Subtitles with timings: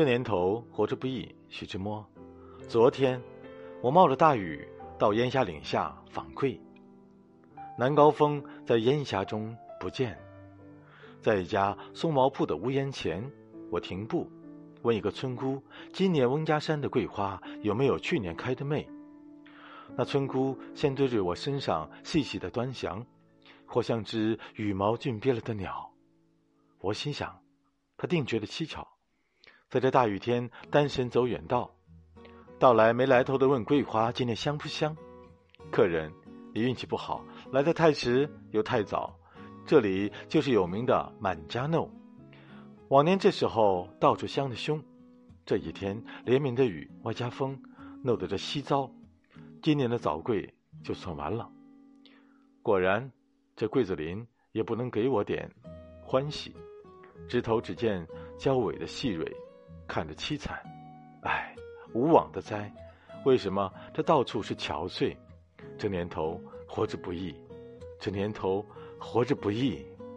[0.00, 2.02] 这年头活着不易，徐志摩。
[2.66, 3.22] 昨天
[3.82, 4.66] 我冒着大雨
[4.98, 6.58] 到烟霞岭下访贵，
[7.76, 10.18] 南高峰在烟霞中不见。
[11.20, 13.30] 在一家松毛铺的屋檐前，
[13.70, 14.26] 我停步，
[14.80, 15.62] 问一个村姑
[15.92, 18.88] ：“今年翁家山的桂花有没有去年开的媚？”
[19.98, 23.04] 那村姑先对着我身上细细的端详，
[23.66, 25.92] 或像只羽毛俊憋了的鸟。
[26.78, 27.38] 我心想，
[27.98, 28.88] 她定觉得蹊跷，
[29.70, 31.72] 在这大雨天单身走远道，
[32.58, 34.96] 到来没来头的问桂花今天香不香？
[35.70, 36.12] 客人
[36.54, 39.16] 也运气不好，来的太迟又太早。
[39.64, 41.88] 这里就是有名的满家弄，
[42.88, 44.82] 往年这时候到处香的凶，
[45.46, 47.56] 这一天连绵的雨外加风，
[48.02, 48.90] 弄得这稀糟。
[49.62, 50.52] 今年的早桂
[50.82, 51.48] 就算完了。
[52.60, 53.12] 果然，
[53.54, 55.48] 这桂子林也不能给我点
[56.02, 56.56] 欢喜，
[57.28, 58.04] 枝头只见
[58.36, 59.32] 娇尾的细蕊，
[59.90, 60.56] 看着凄惨。
[61.22, 61.52] 唉，
[61.92, 62.72] 无妄的灾！
[63.24, 65.16] 为什么这到处是憔悴？
[65.76, 67.34] 这年头活着不易，
[67.98, 68.64] 这年头。
[69.02, 69.82] 活着不易。